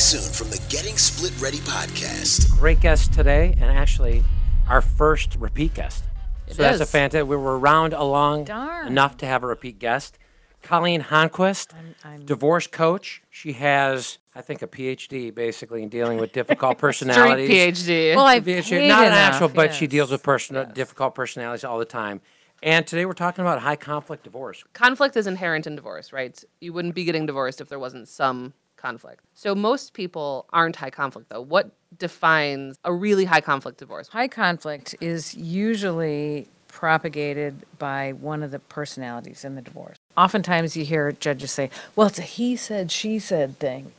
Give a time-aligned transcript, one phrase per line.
[0.00, 2.50] soon from the Getting Split Ready podcast.
[2.58, 4.24] Great guest today, and actually
[4.66, 6.04] our first repeat guest.
[6.46, 6.90] It so that's a is.
[6.90, 7.28] fantastic.
[7.28, 8.86] We were around along Darn.
[8.86, 10.16] enough to have a repeat guest.
[10.62, 13.20] Colleen Honquist, I'm- divorce coach.
[13.28, 17.50] She has, I think, a PhD basically in dealing with difficult personalities.
[17.50, 18.16] PhD.
[18.16, 20.72] Well, I've PhD, paid not an enough, actual, but she deals with person yes.
[20.72, 22.22] difficult personalities all the time.
[22.62, 24.64] And today we're talking about high conflict divorce.
[24.72, 26.42] conflict is inherent in divorce, right?
[26.60, 29.20] You wouldn't be getting divorced if there wasn't some conflict.
[29.34, 31.40] So most people aren't high conflict though.
[31.40, 34.08] What defines a really high conflict divorce?
[34.08, 39.96] High conflict is usually propagated by one of the personalities in the divorce.
[40.16, 43.92] Oftentimes you hear judges say, well, it's a he said, she said thing.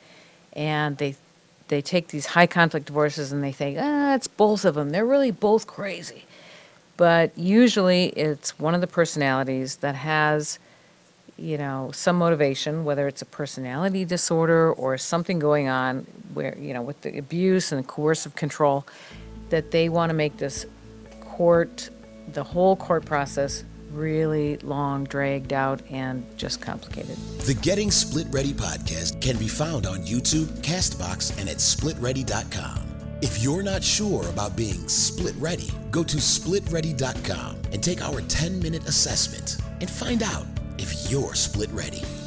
[0.53, 1.15] And they
[1.67, 4.89] they take these high conflict divorces and they think, ah, it's both of them.
[4.89, 6.25] They're really both crazy.
[6.97, 10.59] But usually it's one of the personalities that has,
[11.41, 16.73] you know, some motivation, whether it's a personality disorder or something going on where, you
[16.73, 18.85] know, with the abuse and the coercive control,
[19.49, 20.65] that they want to make this
[21.21, 21.89] court,
[22.31, 27.17] the whole court process, really long, dragged out, and just complicated.
[27.39, 32.87] The Getting Split Ready podcast can be found on YouTube, Castbox, and at splitready.com.
[33.21, 38.59] If you're not sure about being split ready, go to splitready.com and take our 10
[38.59, 40.45] minute assessment and find out
[40.81, 42.20] if you're split ready.